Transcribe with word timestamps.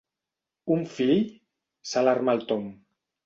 Un 0.75 0.81
fill? 0.93 1.13
—s'alarma 1.91 2.37
el 2.39 2.43
Tom—. 2.53 2.67